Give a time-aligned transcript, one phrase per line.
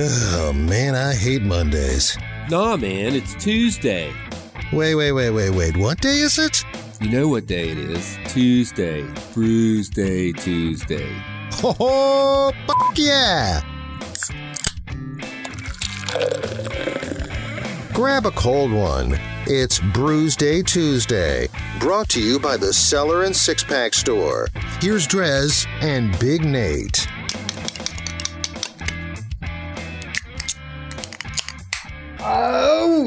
[0.00, 2.16] Oh man, I hate Mondays.
[2.48, 4.12] Nah, man, it's Tuesday.
[4.72, 5.76] Wait, wait, wait, wait, wait.
[5.76, 6.64] What day is it?
[7.00, 8.16] You know what day it is?
[8.28, 9.04] Tuesday.
[9.34, 11.12] Brews Day Tuesday.
[11.54, 12.52] Ho ho!
[12.68, 13.60] Fuck yeah!
[17.92, 19.18] Grab a cold one.
[19.46, 21.48] It's Brews Day Tuesday,
[21.80, 24.46] brought to you by the Cellar and Six Pack Store.
[24.80, 27.08] Here's Drez and Big Nate.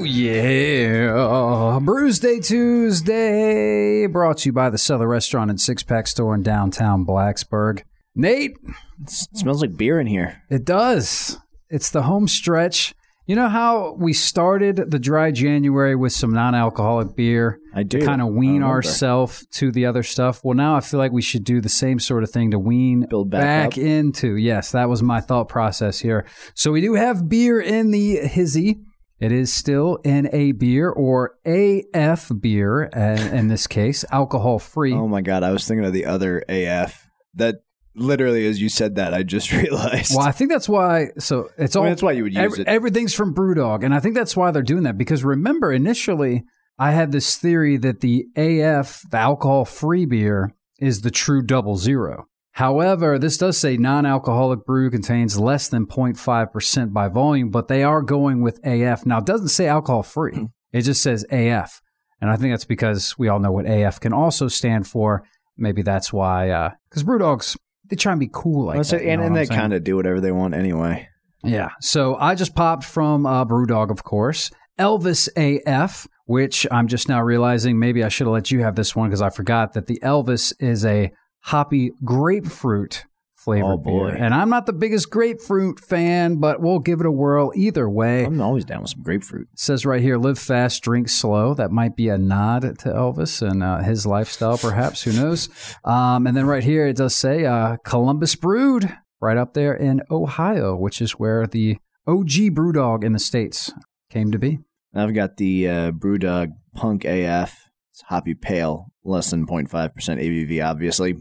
[0.02, 1.14] Oh, yeah.
[1.16, 6.34] Uh, Brews Day Tuesday, brought to you by the Cellar Restaurant and Six Pack Store
[6.34, 7.84] in downtown Blacksburg.
[8.16, 8.54] Nate,
[9.00, 10.42] It smells like beer in here.
[10.50, 11.38] it does.
[11.70, 12.96] It's the home stretch.
[13.28, 17.60] You know how we started the dry January with some non alcoholic beer?
[17.76, 18.00] I do.
[18.00, 20.44] To kind of wean ourselves to the other stuff.
[20.44, 23.06] Well, now I feel like we should do the same sort of thing to wean
[23.08, 23.78] Build back up.
[23.78, 24.36] into.
[24.36, 26.26] Yes, that was my thought process here.
[26.56, 28.80] So we do have beer in the hizzy.
[29.22, 34.94] It is still NA beer or AF beer uh, in this case, alcohol free.
[34.94, 37.08] Oh my god, I was thinking of the other AF.
[37.36, 37.58] That
[37.96, 40.16] literally, as you said that, I just realized.
[40.16, 41.10] well, I think that's why.
[41.20, 42.68] So it's I all mean, that's why you would use Ev- it.
[42.68, 44.98] Everything's from Brewdog, and I think that's why they're doing that.
[44.98, 46.44] Because remember, initially,
[46.80, 52.28] I had this theory that the AF, the alcohol-free beer, is the true double zero.
[52.54, 58.02] However, this does say non-alcoholic brew contains less than 0.5% by volume, but they are
[58.02, 59.06] going with AF.
[59.06, 61.82] Now, it doesn't say alcohol-free; it just says AF,
[62.20, 65.24] and I think that's because we all know what AF can also stand for.
[65.58, 67.56] Maybe that's why, because Brewdogs
[67.90, 69.06] they try and be cool like Well, so- that.
[69.06, 71.08] and and they kind of do whatever they want anyway.
[71.44, 71.70] Yeah.
[71.82, 74.52] So I just popped from uh, Brewdog, of course.
[74.80, 78.96] Elvis AF, which I'm just now realizing maybe I should have let you have this
[78.96, 81.12] one because I forgot that the Elvis is a
[81.42, 84.08] hoppy grapefruit flavored Oh, boy.
[84.12, 84.16] beer.
[84.24, 88.24] And I'm not the biggest grapefruit fan, but we'll give it a whirl either way.
[88.24, 89.48] I'm always down with some grapefruit.
[89.54, 91.56] It says right here, live fast, drink slow.
[91.56, 95.02] That might be a nod to Elvis and uh, his lifestyle, perhaps.
[95.04, 95.50] Who knows?
[95.84, 100.02] Um, and then right here, it does say uh, Columbus Brewed, right up there in
[100.12, 101.78] Ohio, which is where the
[102.08, 103.72] OG Brewdog in the States
[104.12, 104.60] came to be.
[104.94, 107.58] I've got the uh, Brewdog Punk AF.
[107.92, 111.16] It's hoppy pale, less than 0.5% ABV, obviously.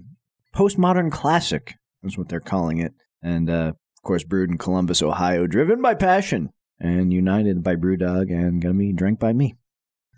[0.55, 2.93] Postmodern classic is what they're calling it.
[3.23, 6.51] And, uh, of course, brewed in Columbus, Ohio, driven by passion
[6.81, 9.57] and united by Brewdog and gonna be drank by me.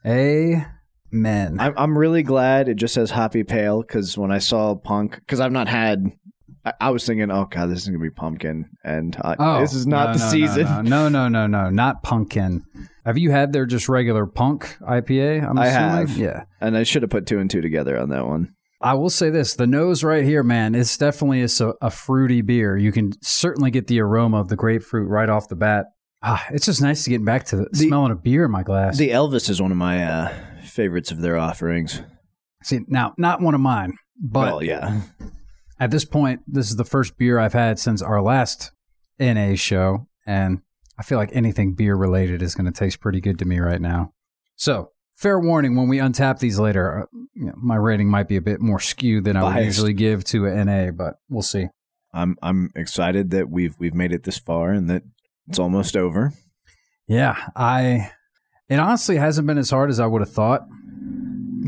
[0.06, 1.56] Amen.
[1.60, 5.40] I'm, I'm really glad it just says hoppy pale because when I saw Punk, because
[5.40, 6.06] I've not had,
[6.64, 9.74] I, I was thinking, oh god, this is gonna be pumpkin, and uh, Oh, this
[9.74, 10.64] is not no, the no, season.
[10.84, 12.64] No, no, no, no, no, not pumpkin.
[13.04, 15.48] Have you had their just regular punk IPA?
[15.48, 15.88] I'm I assuming?
[16.08, 16.16] have.
[16.18, 16.44] Yeah.
[16.60, 18.54] And I should have put two and two together on that one.
[18.82, 22.76] I will say this: the nose right here, man, it's definitely a, a fruity beer.
[22.76, 25.86] You can certainly get the aroma of the grapefruit right off the bat.
[26.22, 28.62] Ah, it's just nice to get back to the, The- smelling a beer in my
[28.62, 28.96] glass.
[28.96, 30.32] The Elvis is one of my uh,
[30.64, 32.00] favorites of their offerings.
[32.62, 35.00] See, now not one of mine, but well, yeah,
[35.80, 38.70] at this point, this is the first beer I've had since our last
[39.18, 40.60] NA show, and
[40.96, 43.80] I feel like anything beer related is going to taste pretty good to me right
[43.80, 44.12] now.
[44.54, 44.91] So,
[45.22, 48.42] fair warning: when we untap these later, uh, you know, my rating might be a
[48.42, 51.68] bit more skewed than I would usually give to a NA, but we'll see.
[52.12, 55.02] I'm I'm excited that we've we've made it this far and that
[55.48, 56.32] it's almost over.
[57.06, 58.10] Yeah, I.
[58.68, 60.62] It honestly hasn't been as hard as I would have thought,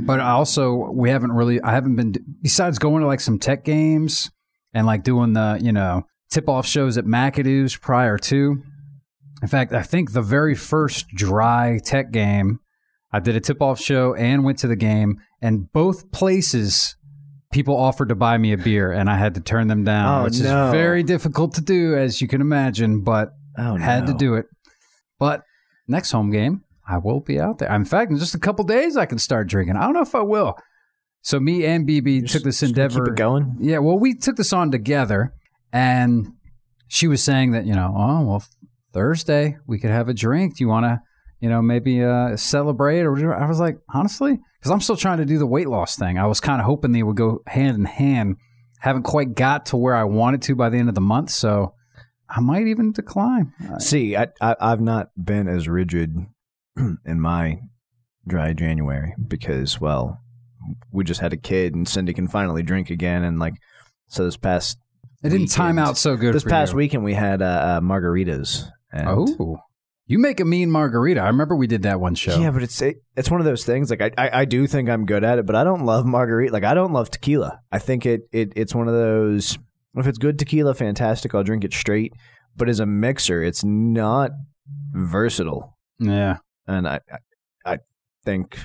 [0.07, 1.61] but I also we haven't really.
[1.61, 4.31] I haven't been besides going to like some tech games
[4.73, 8.63] and like doing the you know tip off shows at McAdoo's prior to.
[9.43, 12.61] In fact, I think the very first dry tech game,
[13.15, 16.97] I did a tip off show and went to the game, and both places
[17.53, 20.25] people offered to buy me a beer, and I had to turn them down, Oh,
[20.25, 20.67] which no.
[20.67, 23.03] is very difficult to do, as you can imagine.
[23.03, 24.47] But Oh, had to do it.
[25.21, 25.45] But
[25.87, 27.73] next home game, I will be out there.
[27.73, 29.77] In fact, in just a couple days, I can start drinking.
[29.77, 30.57] I don't know if I will.
[31.23, 33.05] So me and BB Just- took this endeavor.
[33.05, 33.57] Keep it going.
[33.61, 35.33] Yeah, well, we took this on together,
[35.73, 36.33] and
[36.89, 38.45] she was saying that you know, oh well,
[38.93, 40.57] Thursday we could have a drink.
[40.57, 41.01] Do you want to,
[41.45, 43.35] you know, maybe uh, celebrate or whatever?
[43.35, 46.19] I was like, honestly, because I'm still trying to do the weight loss thing.
[46.19, 48.37] I was kind of hoping they would go hand in hand.
[48.81, 51.75] Haven't quite got to where I wanted to by the end of the month, so
[52.31, 53.53] I might even decline.
[53.71, 56.17] Uh, See, I, I I've not been as rigid
[56.77, 57.61] in my
[58.27, 60.19] dry January because well,
[60.91, 63.55] we just had a kid and Cindy can finally drink again and like
[64.09, 64.79] so this past
[65.23, 66.35] It didn't time out so good.
[66.35, 66.79] this past you.
[66.79, 68.65] weekend we had uh, uh, margaritas.
[68.93, 69.59] And Oh,
[70.07, 71.21] you make a mean margarita.
[71.21, 72.39] I remember we did that one show.
[72.39, 73.91] Yeah, but it's it, it's one of those things.
[73.91, 76.53] Like I, I I do think I'm good at it, but I don't love margarita.
[76.53, 77.61] Like I don't love tequila.
[77.73, 79.59] I think it it it's one of those.
[79.97, 81.35] If it's good tequila, fantastic.
[81.35, 82.13] I'll drink it straight.
[82.57, 84.31] but as a mixer, it's not
[84.93, 85.77] versatile.
[85.99, 86.39] Yeah.
[86.67, 87.79] And I, I, I
[88.25, 88.59] think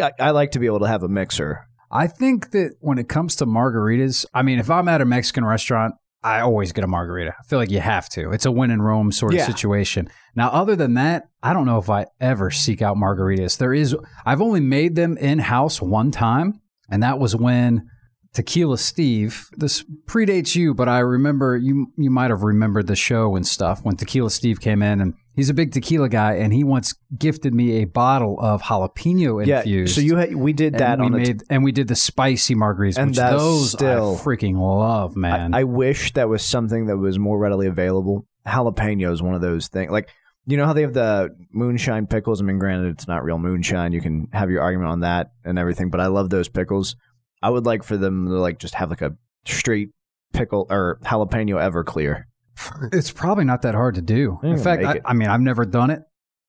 [0.00, 1.66] I, I like to be able to have a mixer.
[1.90, 5.44] I think that when it comes to margaritas, I mean, if I'm at a Mexican
[5.44, 5.94] restaurant,
[6.24, 7.34] I always get a margarita.
[7.38, 8.32] I feel like you have to.
[8.32, 9.46] It's a win in Rome sort of Yeah.
[9.46, 10.08] situation.
[10.34, 13.58] Now, other than that, I don't know if I ever seek out margaritas.
[13.58, 13.94] There is,
[14.24, 16.60] I've only made them in house one time,
[16.90, 17.86] and that was when
[18.32, 19.48] Tequila Steve.
[19.56, 21.88] This predates you, but I remember you.
[21.96, 25.50] You might have remembered the show and stuff when Tequila Steve came in, and he's
[25.50, 29.48] a big tequila guy, and he once gifted me a bottle of jalapeno infused.
[29.48, 29.58] Yeah.
[29.58, 29.94] infused.
[29.94, 31.96] So you had, we did that and we on the made and we did the
[31.96, 35.54] spicy margaritas, And which that's those still- I freaking love, man.
[35.54, 38.26] I, I wish that was something that was more readily available.
[38.46, 39.90] Jalapeno is one of those things.
[39.90, 40.08] Like,
[40.46, 42.42] you know how they have the moonshine pickles?
[42.42, 43.92] I mean, granted, it's not real moonshine.
[43.92, 46.96] You can have your argument on that and everything, but I love those pickles.
[47.42, 49.16] I would like for them to like just have like a
[49.46, 49.90] straight
[50.34, 52.24] pickle or jalapeno Everclear.
[52.92, 54.38] it's probably not that hard to do.
[54.42, 55.00] In fact, I.
[55.04, 56.02] I mean, I've never done it,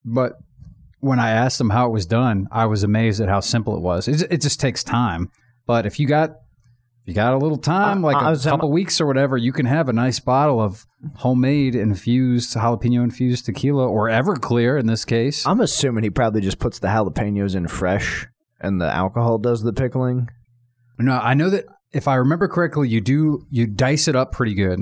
[0.04, 0.34] but
[1.00, 3.81] when I asked them how it was done, I was amazed at how simple it
[3.81, 4.07] was.
[4.07, 5.31] It, it just takes time,
[5.68, 6.31] but if you got
[7.04, 9.52] if you got a little time, I- like I a couple weeks or whatever, you
[9.54, 10.86] can have a nice bottle of
[11.18, 15.46] homemade infused jalapeno infused tequila or Everclear in this case.
[15.46, 18.28] I'm assuming he probably just puts the jalapenos in fresh
[18.60, 20.30] and the alcohol does the pickling.
[20.98, 24.56] No, I know that if I remember correctly, you do you dice it up pretty
[24.56, 24.80] good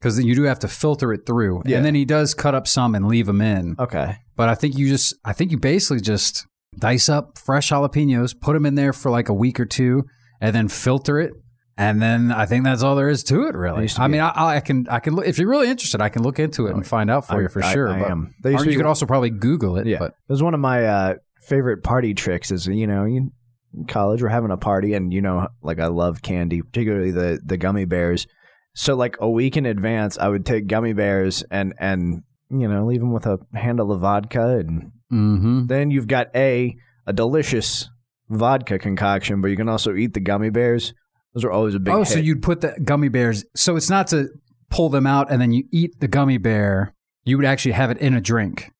[0.00, 1.76] because you do have to filter it through, Yeah.
[1.76, 3.76] and then he does cut up some and leave them in.
[3.78, 4.16] Okay.
[4.36, 6.46] But I think you just I think you basically just
[6.78, 10.04] dice up fresh jalapenos, put them in there for like a week or two,
[10.40, 11.32] and then filter it.
[11.76, 13.88] And then I think that's all there is to it, really.
[13.88, 16.02] to I mean, I, I can, I can look if you're really interested.
[16.02, 17.88] I can look into it and find out for I- you for I- sure.
[17.88, 18.34] I but, am.
[18.42, 19.86] There used or to you be- could also probably Google it.
[19.86, 22.50] Yeah, But it was one of my uh, favorite party tricks.
[22.50, 23.30] Is you know, you,
[23.74, 27.40] in college we're having a party, and you know, like I love candy, particularly the
[27.42, 28.26] the gummy bears.
[28.74, 32.86] So like a week in advance, I would take gummy bears and and you know
[32.86, 36.76] leave them with a handle of vodka, and hmm then you've got a
[37.06, 37.88] a delicious
[38.28, 40.94] vodka concoction, but you can also eat the gummy bears.
[41.34, 41.94] Those are always a big.
[41.94, 42.08] oh, hit.
[42.08, 43.44] so you'd put the gummy bears.
[43.54, 44.28] So it's not to
[44.68, 46.94] pull them out and then you eat the gummy bear.
[47.24, 48.70] You would actually have it in a drink.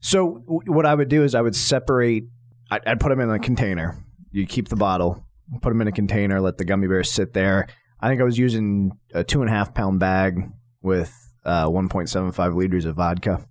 [0.00, 2.24] So w- what I would do is I would separate.
[2.70, 3.96] I'd, I'd put them in a container.
[4.30, 5.24] You keep the bottle,
[5.62, 7.66] put them in a container, let the gummy bears sit there.
[8.00, 10.50] I think I was using a two and a half pound bag
[10.82, 11.12] with
[11.44, 13.44] uh, 1.75 liters of vodka.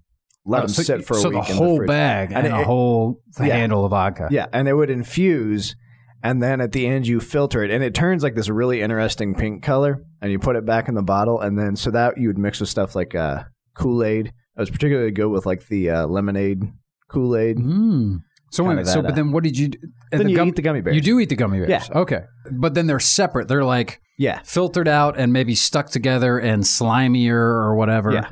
[0.45, 2.45] Let Oh, them so, sit for a so week the in whole the bag and,
[2.47, 3.47] And a it- whole Yeah.
[3.55, 4.29] handle of vodka.
[4.31, 5.75] Yeah, and it would infuse,
[6.23, 9.35] and then at the end you filter it, and it turns like this really interesting
[9.35, 12.27] pink color, and you put it back in the bottle, and then so that you
[12.29, 13.43] would mix with stuff like uh,
[13.75, 14.27] Kool Aid.
[14.27, 16.63] It was particularly good with like the uh, lemonade
[17.09, 17.57] Kool Aid.
[17.57, 18.19] Mm.
[18.51, 19.67] So wait a So, but uh, then what did you?
[19.69, 19.77] do?
[20.11, 20.95] Then the you gum- eat the gummy bears.
[20.95, 21.69] You do eat the gummy bears.
[21.89, 21.99] Yeah.
[21.99, 22.21] Okay.
[22.51, 23.47] But then they're separate.
[23.49, 28.11] They're like Yeah, filtered out and maybe stuck together and slimier or whatever.
[28.13, 28.31] Yeah.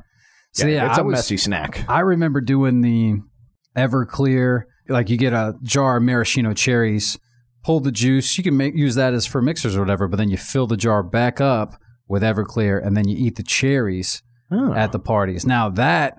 [0.54, 1.84] So yeah, it's I a was, messy snack.
[1.90, 3.16] I remember doing the
[3.76, 4.64] Everclear.
[4.88, 7.18] Like you get a jar of maraschino cherries,
[7.64, 8.38] pull the juice.
[8.38, 10.08] You can make use that as for mixers or whatever.
[10.08, 11.76] But then you fill the jar back up
[12.08, 14.22] with Everclear, and then you eat the cherries
[14.52, 14.74] Oh.
[14.74, 15.44] at the parties.
[15.46, 16.16] Now that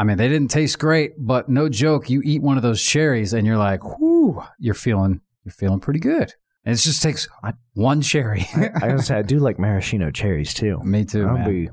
[0.00, 3.34] I mean, they didn't taste great, but no joke, you eat one of those cherries
[3.34, 6.32] and you're like, whoo, you're feeling you're feeling pretty good.
[6.64, 7.28] And it just takes
[7.74, 8.46] one cherry.
[8.56, 10.80] I gotta say, I do like maraschino cherries too.
[10.84, 11.50] Me too, I'll man.
[11.50, 11.70] be-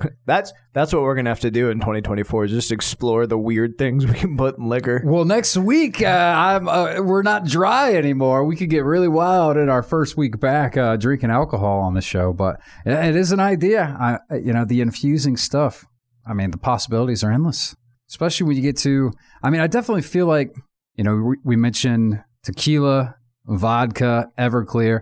[0.26, 3.76] that's that's what we're gonna have to do in 2024 is just explore the weird
[3.76, 5.02] things we can put in liquor.
[5.04, 8.44] Well, next week uh, I'm uh, we're not dry anymore.
[8.46, 12.00] We could get really wild in our first week back uh, drinking alcohol on the
[12.00, 13.94] show, but it, it is an idea.
[14.30, 15.84] I, you know, the infusing stuff.
[16.28, 17.74] I mean, the possibilities are endless,
[18.10, 19.12] especially when you get to.
[19.42, 20.54] I mean, I definitely feel like
[20.94, 23.16] you know we, we mentioned tequila,
[23.46, 25.00] vodka, Everclear.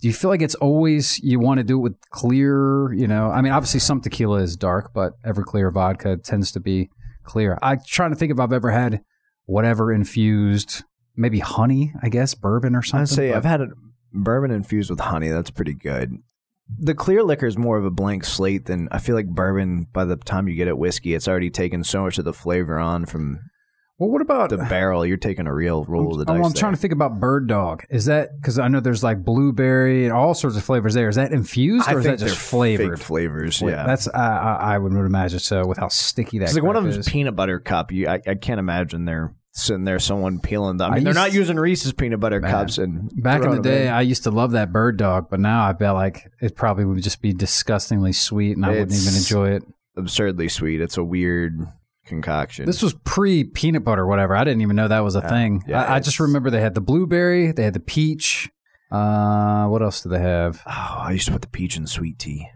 [0.00, 2.92] Do you feel like it's always you want to do it with clear?
[2.92, 6.90] You know, I mean, obviously some tequila is dark, but Everclear vodka tends to be
[7.24, 7.58] clear.
[7.62, 9.02] I'm trying to think if I've ever had
[9.46, 10.84] whatever infused,
[11.16, 13.02] maybe honey, I guess, bourbon or something.
[13.02, 13.68] I'd say but- I've had a
[14.12, 15.28] bourbon infused with honey.
[15.28, 16.18] That's pretty good.
[16.78, 19.86] The clear liquor is more of a blank slate than I feel like bourbon.
[19.92, 22.78] By the time you get it whiskey, it's already taken so much of the flavor
[22.78, 23.40] on from
[23.98, 25.06] well, what about the barrel.
[25.06, 26.46] You're taking a real roll of the Oh, dice.
[26.46, 27.82] I'm trying to think about bird dog.
[27.88, 31.08] Is that because I know there's like blueberry and all sorts of flavors there?
[31.08, 33.00] Is that infused or is that just flavored?
[33.00, 33.62] flavors.
[33.62, 35.66] Yeah, that's I, I, I would imagine so.
[35.66, 36.98] With how sticky that it's like one of them is.
[36.98, 37.90] is peanut butter cup.
[37.90, 40.92] You, I, I can't imagine they're sitting there, someone peeling them.
[40.92, 42.50] I I they're not using Reese's peanut butter Man.
[42.50, 42.78] cups.
[42.78, 45.72] And Back in the day, I used to love that bird dog, but now I
[45.72, 49.62] bet like it probably would just be disgustingly sweet, and I wouldn't even enjoy it.
[49.96, 50.80] absurdly sweet.
[50.80, 51.58] It's a weird
[52.04, 52.66] concoction.
[52.66, 54.36] This was pre peanut butter, whatever.
[54.36, 55.64] I didn't even know that was a thing.
[55.66, 58.50] yeah, I, I just remember they had the blueberry, they had the peach.
[58.90, 60.62] Uh, what else do they have?
[60.66, 62.48] oh, I used to put the peach in sweet tea.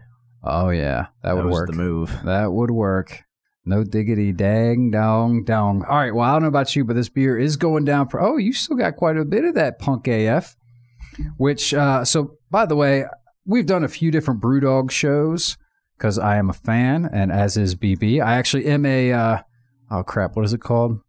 [0.43, 1.67] Oh yeah, that, would was work.
[1.69, 2.17] the move.
[2.23, 3.23] That would work.
[3.63, 5.83] No diggity dang dong dong.
[5.87, 6.13] All right.
[6.13, 8.07] Well, I don't know about you, but this beer is going down.
[8.09, 10.55] For, oh, you still got quite a bit of that punk AF.
[11.37, 13.05] Which, uh, so by the way,
[13.45, 15.57] we've done a few different BrewDog shows
[15.97, 18.23] because I am a fan, and as is BB.
[18.23, 19.11] I actually am a.
[19.13, 19.37] Uh,
[19.91, 20.35] oh crap!
[20.35, 20.99] What is it called?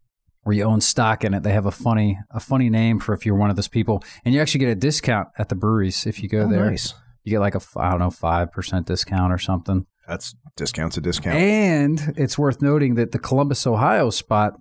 [0.43, 1.41] Where you own stock in it.
[1.43, 4.35] They have a funny a funny name for if you're one of those people, and
[4.35, 6.69] you actually get a discount at the breweries if you go Oh, there.
[6.69, 6.93] nice.
[7.23, 9.85] You get like a I don't know five percent discount or something.
[10.07, 11.37] That's discount's a discount.
[11.37, 14.53] And it's worth noting that the Columbus, Ohio spot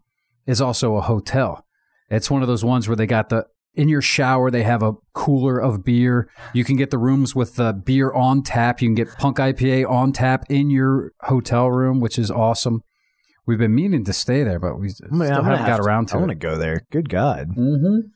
[0.46, 1.64] is also a hotel.
[2.10, 4.92] It's one of those ones where they got the in your shower they have a
[5.14, 6.28] cooler of beer.
[6.52, 8.82] You can get the rooms with the beer on tap.
[8.82, 12.82] You can get Punk IPA on tap in your hotel room, which is awesome.
[13.46, 15.76] We've been meaning to stay there, but we still I mean, I'm haven't got have
[15.78, 16.82] to- around to I want to go there.
[16.92, 17.48] Good God.
[17.56, 18.08] Mm-hmm.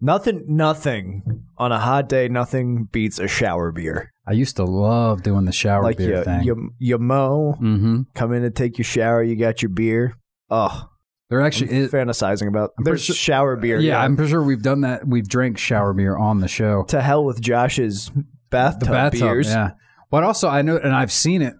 [0.00, 4.12] Nothing, nothing on a hot day, nothing beats a shower beer.
[4.26, 6.42] I used to love doing the shower like beer you, thing.
[6.42, 8.02] you, you mow, mm-hmm.
[8.14, 10.14] come in to take your shower, you got your beer.
[10.50, 10.88] Oh,
[11.30, 11.90] There I'm actually is.
[11.92, 12.70] fantasizing about.
[12.78, 13.78] I'm There's sure- shower beer.
[13.78, 15.06] Yeah, I'm pretty sure we've done that.
[15.06, 16.84] We've drank shower beer on the show.
[16.88, 18.10] to hell with Josh's
[18.50, 19.48] bathtub, the bathtub, beers.
[19.48, 19.70] yeah.
[20.10, 21.54] But also, I know, and I've seen it.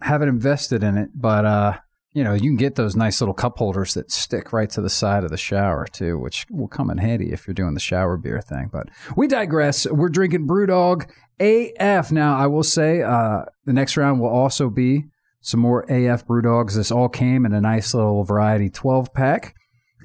[0.00, 1.76] Haven't invested in it, but uh,
[2.12, 4.90] you know, you can get those nice little cup holders that stick right to the
[4.90, 8.16] side of the shower too, which will come in handy if you're doing the shower
[8.16, 8.68] beer thing.
[8.70, 9.86] But we digress.
[9.86, 11.08] We're drinking BrewDog
[11.40, 12.36] AF now.
[12.36, 15.04] I will say, uh, the next round will also be
[15.40, 16.74] some more AF BrewDogs.
[16.74, 19.54] This all came in a nice little variety 12 pack.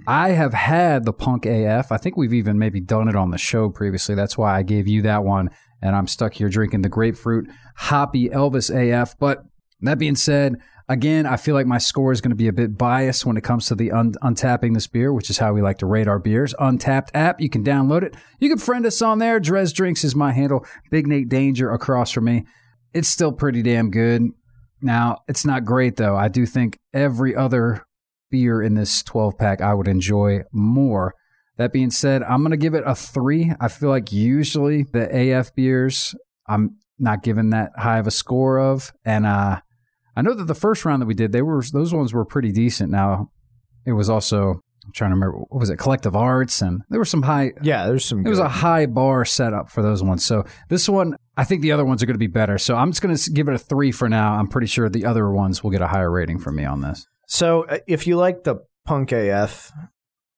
[0.07, 1.91] I have had the Punk AF.
[1.91, 4.15] I think we've even maybe done it on the show previously.
[4.15, 5.49] That's why I gave you that one.
[5.81, 9.17] And I'm stuck here drinking the grapefruit hoppy Elvis AF.
[9.19, 9.43] But
[9.81, 10.55] that being said,
[10.89, 13.43] again, I feel like my score is going to be a bit biased when it
[13.43, 16.19] comes to the un- untapping this beer, which is how we like to rate our
[16.19, 16.53] beers.
[16.59, 18.15] Untappd app, you can download it.
[18.39, 19.39] You can friend us on there.
[19.39, 20.65] Drez Drinks is my handle.
[20.89, 22.45] Big Nate Danger across from me.
[22.93, 24.23] It's still pretty damn good.
[24.81, 26.15] Now, it's not great though.
[26.15, 27.85] I do think every other
[28.29, 31.13] beer in this 12 pack I would enjoy more.
[31.57, 33.51] That being said, I'm going to give it a three.
[33.59, 36.13] I feel like usually the AF beers,
[36.47, 38.93] I'm not giving that high of a score of.
[39.03, 39.61] And uh,
[40.17, 42.51] I know that the first round that we did, they were those ones were pretty
[42.51, 42.91] decent.
[42.91, 43.29] Now,
[43.85, 46.61] it was also, I'm trying to remember, what was it, Collective Arts?
[46.61, 47.85] And there were some high, yeah.
[47.85, 48.25] There's some.
[48.25, 50.25] it was a high bar set up for those ones.
[50.25, 52.57] So this one, I think the other ones are going to be better.
[52.57, 54.33] So I'm just going to give it a three for now.
[54.33, 57.05] I'm pretty sure the other ones will get a higher rating from me on this.
[57.27, 59.71] So uh, if you like the punk AF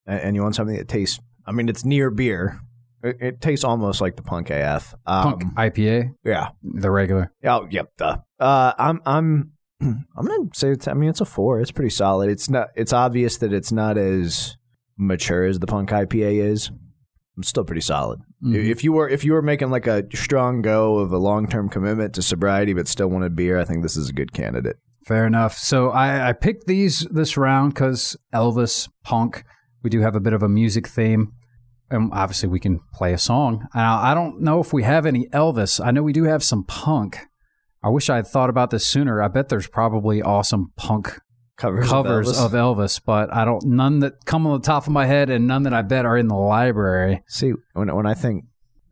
[0.06, 2.60] and you want something that tastes, I mean, it's near beer.
[3.02, 4.94] It, it tastes almost like the punk AF.
[5.06, 6.50] Um, Punk IPA, Yeah.
[6.64, 7.32] the regular.
[7.46, 7.92] Oh, yep.
[7.98, 8.18] Duh.
[8.40, 10.88] Uh, I'm I'm I'm gonna say it's.
[10.88, 11.62] I mean, it's a four.
[11.62, 12.30] It's pretty solid.
[12.30, 12.70] It's not.
[12.76, 14.58] It's obvious that it's not as
[14.98, 16.72] mature as the punk IPA is.
[17.38, 18.20] It's still pretty solid.
[18.44, 18.70] Mhm.
[18.70, 21.70] If you were if you were making like a strong go of a long term
[21.70, 24.78] commitment to sobriety, but still wanted beer, I think this is a good candidate.
[25.06, 25.58] Fair enough.
[25.58, 29.44] So I, I picked these this round because Elvis, punk.
[29.82, 31.32] We do have a bit of a music theme.
[31.90, 33.66] And obviously, we can play a song.
[33.74, 35.84] Now, I don't know if we have any Elvis.
[35.84, 37.18] I know we do have some punk.
[37.84, 39.22] I wish I had thought about this sooner.
[39.22, 41.18] I bet there's probably awesome punk
[41.58, 42.46] Covers, of Elvis.
[42.46, 45.46] of Elvis, but I don't none that come on the top of my head, and
[45.48, 47.22] none that I bet are in the library.
[47.28, 48.46] See, when when I think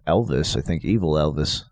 [0.06, 1.63] Elvis, I think evil Elvis.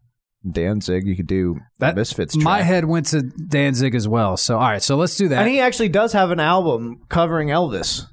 [0.50, 2.36] Danzig, you could do That- Misfits.
[2.38, 4.38] My head went to Danzig as well.
[4.38, 5.40] So, all right, so let's do that.
[5.42, 8.06] and he actually does have an album covering Elvis.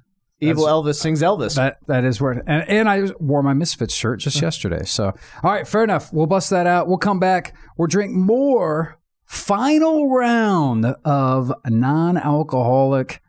[0.43, 1.57] Evil Elvis sings Elvis.
[1.57, 4.47] That that is where and, and I wore my Misfits shirt just uh-huh.
[4.47, 4.85] yesterday.
[4.85, 5.07] So
[5.43, 6.13] all right, fair enough.
[6.13, 6.89] We'll bust that out.
[6.89, 7.55] We'll come back.
[7.77, 13.23] We'll drink more final round of non-alcoholic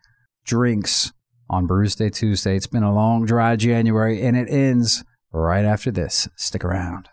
[0.44, 1.14] drinks
[1.50, 2.56] on Brews Day Tuesday.
[2.56, 6.28] It's been a long dry January and it ends right after this.
[6.36, 7.10] Stick around.